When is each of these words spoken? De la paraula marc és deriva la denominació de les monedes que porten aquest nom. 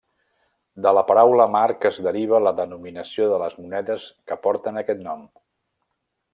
De 0.85 0.93
la 0.97 1.03
paraula 1.09 1.45
marc 1.55 1.85
és 1.89 1.99
deriva 2.07 2.41
la 2.47 2.55
denominació 2.61 3.29
de 3.35 3.39
les 3.45 3.55
monedes 3.61 4.09
que 4.31 4.41
porten 4.49 4.85
aquest 4.85 5.09
nom. 5.11 5.25